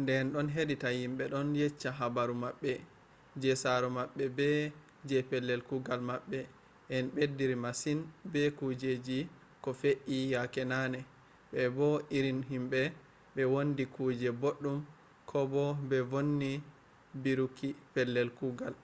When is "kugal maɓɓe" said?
5.68-6.38